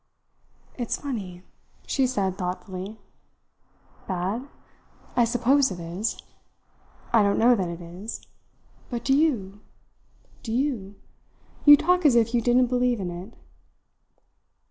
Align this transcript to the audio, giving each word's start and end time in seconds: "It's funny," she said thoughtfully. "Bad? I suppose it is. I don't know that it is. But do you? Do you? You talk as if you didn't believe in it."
"It's 0.79 0.97
funny," 0.97 1.43
she 1.85 2.07
said 2.07 2.35
thoughtfully. 2.35 2.97
"Bad? 4.07 4.47
I 5.15 5.25
suppose 5.25 5.69
it 5.69 5.79
is. 5.79 6.17
I 7.13 7.21
don't 7.21 7.37
know 7.37 7.53
that 7.53 7.69
it 7.69 7.81
is. 7.81 8.19
But 8.89 9.05
do 9.05 9.15
you? 9.15 9.61
Do 10.41 10.51
you? 10.53 10.95
You 11.65 11.77
talk 11.77 12.03
as 12.03 12.15
if 12.15 12.33
you 12.33 12.41
didn't 12.41 12.65
believe 12.65 12.99
in 12.99 13.11
it." 13.11 13.31